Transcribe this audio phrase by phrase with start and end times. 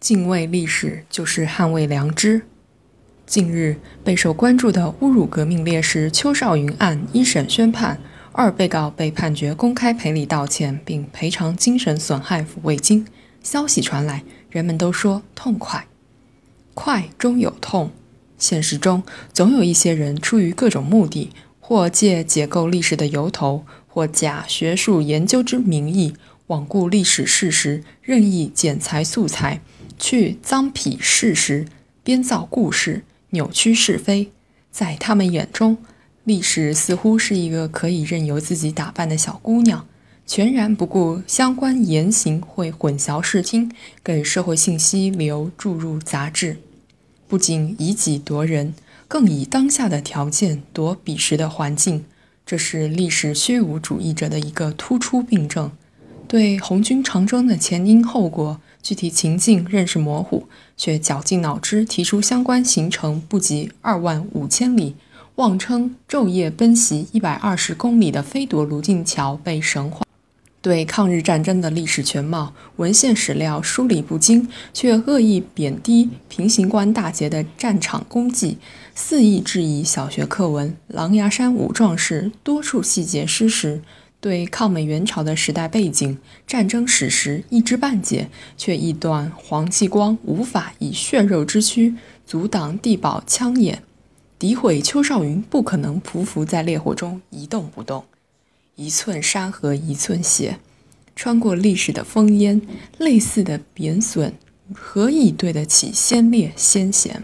[0.00, 2.42] 敬畏历史就是捍卫良知。
[3.26, 8.00] 近日备受关注的侮辱革命烈士邱少云案一审宣判，
[8.30, 13.06] 二被告被判决公开赔礼道歉，并赔偿精神损害抚慰金。
[13.42, 15.86] 消息传来，人们都说痛快，
[16.74, 17.90] 快中有痛。
[18.38, 26.14] 现实中总有一些人出于各种目的，或借解构历史的由头，或假学术研究之名义，
[26.46, 29.60] 罔顾历史事实，任意剪裁素材。
[29.98, 31.66] 去脏痞事实，
[32.02, 34.30] 编造故事，扭曲是非。
[34.70, 35.78] 在他们眼中，
[36.24, 39.86] 历史似乎是一个可以任由自己打扮的小姑娘，
[40.26, 43.72] 全然不顾相关言行会混淆视听，
[44.04, 46.58] 给社会信息流注入杂质。
[47.26, 48.74] 不仅以己夺人，
[49.08, 52.04] 更以当下的条件夺彼时的环境。
[52.46, 55.72] 这是历史虚无主义者的一个突出病症。
[56.26, 58.60] 对红军长征的前因后果。
[58.82, 64.94] 具体情境认识模糊，却绞尽脑汁提出相关行程不及二万五千里，
[65.36, 70.04] 妄称昼夜奔袭一百二十公里的飞夺泸定桥被神化。
[70.60, 78.58] 对抗日战争的历史全貌、文献史料梳理不精，却恶意贬低平型关大捷的战场功绩，
[78.92, 83.80] 肆意质疑小学课文《狼牙山五壮士》多处细节失实。
[84.20, 91.94] 对抗美援朝的时代背景、战争史实一知半解，却臆断黄继光无法以血肉之躯
[92.26, 93.82] 阻挡地堡枪眼，
[94.40, 98.04] 诋毁邱少云不可能匍匐在烈火中一动不动。
[98.74, 100.58] 一寸山河一寸血，
[101.14, 102.60] 穿过历史的烽烟，
[102.98, 104.32] 类似的贬损，
[104.74, 107.22] 何以对得起先烈先贤？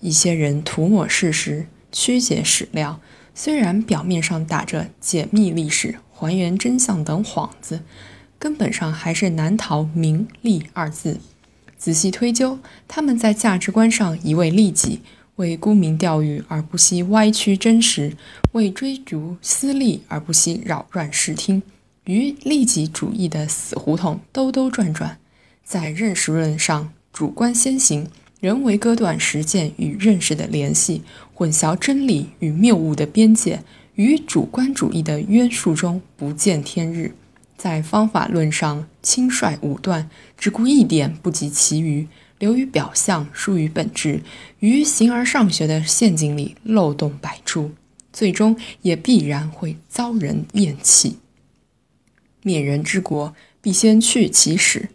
[0.00, 3.00] 一些人涂抹事实，曲解史料。
[3.34, 7.80] 虽然表面上打着解密历史、还原真相等幌子，
[8.38, 11.18] 根本上还是难逃“名利”二字。
[11.76, 15.00] 仔细推究，他们在价值观上一味利己，
[15.36, 18.16] 为沽名钓誉而不惜歪曲真实，
[18.52, 21.60] 为追逐私利而不惜扰乱视听，
[22.04, 25.18] 于利己主义的死胡同兜兜转转，
[25.64, 28.08] 在认识论上主观先行。
[28.44, 33.62] 人为割断实践与认识的联系，混淆真理与谬误的边界，
[33.94, 37.14] 于主观主义的约束中不见天日。
[37.56, 42.06] 在方法论上轻率武断，只顾一点不及其余，
[42.38, 44.20] 流于表象，疏于本质，
[44.58, 47.70] 于形而上学的陷阱里漏洞百出，
[48.12, 51.16] 最终也必然会遭人厌弃。
[52.42, 54.90] 灭人之国，必先去其始。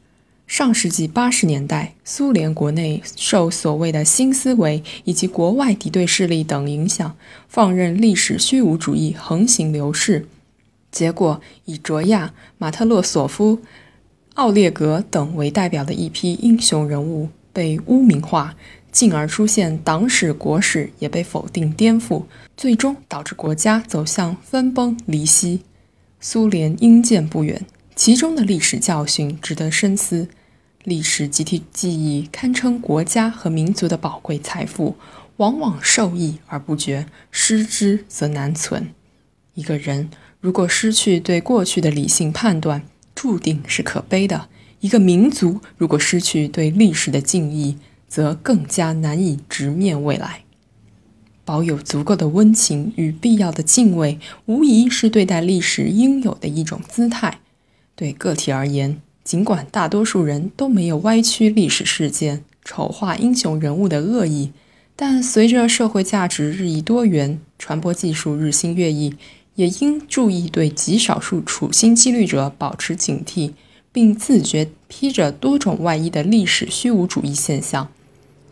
[0.49, 7.15] 上世纪八十年代，苏联国内受所谓的新思维以及国外敌对势力等影响，
[7.47, 10.27] 放任历史虚无主义横行流逝，
[10.91, 13.59] 结果以卓娅、马特洛索夫、
[14.33, 18.55] 奥列格等为代表的一批英雄人物被污名化，
[18.91, 22.23] 进而出现党史国史也被否定颠覆，
[22.57, 25.61] 最终导致国家走向分崩离析。
[26.19, 27.63] 苏联应见不远，
[27.95, 30.27] 其中的历史教训值得深思。
[30.85, 34.95] 历史集体记忆堪称国家和民族的宝贵财富，
[35.37, 38.93] 往往受益而不觉，失之则难存。
[39.55, 40.09] 一个人
[40.39, 44.47] 如果失去对过去的理性判断，注定是可悲的；
[44.79, 50.43] 一个民族如果失去对历史的敬意，则更加难以直面未来。
[51.43, 57.41] 保有足够的温情与必要的敬畏，无疑是对待历史应有的一种姿态。
[57.95, 64.51] 对个体而言，尽管大多数人都没有歪曲历史事件、丑化英雄人物的恶意，
[64.95, 69.13] 但随着社会价值日益多元，传播技术日新月异，
[69.53, 73.51] 也应注意对极少数处心积虑者保持警惕，
[73.91, 77.87] 并自觉披着多种外衣的历史虚无主义现象。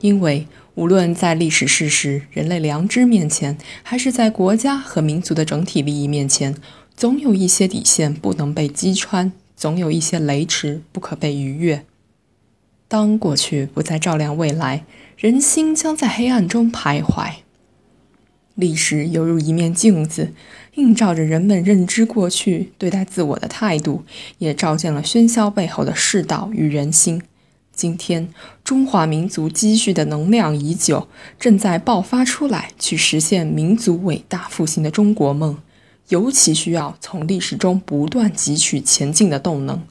[0.02, 0.46] 因为
[0.76, 6.56] 无论在历史事实、人类良知面前，还是在国家和民族的整体利益面前，
[6.96, 9.32] 总有一些底线不能被击穿。
[9.58, 11.84] 总有一些雷池不可被逾越。
[12.88, 14.86] 当过去不再照亮未来，
[15.18, 17.32] 人心将在黑暗中徘徊。
[18.56, 20.32] 历史犹如一面镜子，
[20.76, 24.04] 映照着人们认知过去、对待自我的态度，
[24.38, 27.22] 也照见了喧嚣背后的世道与人心。
[27.74, 28.30] 今天，
[28.64, 31.08] 中华民族积蓄的能量已久，
[31.40, 35.60] 正在爆发出来，去实现民族伟大复兴的中国梦。
[36.10, 39.84] 尤其需要从历史中不断汲取前进的动能，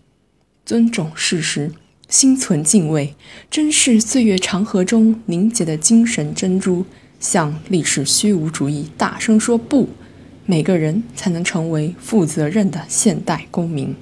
[0.65, 1.73] 尊重事实，
[2.09, 3.15] 心存敬畏，
[3.51, 6.87] 珍视岁月长河中凝结的精神珍珠，
[7.21, 9.91] 向历史虚无主义大声说不，
[10.47, 13.95] 每个人才能成为负责任的现代公民。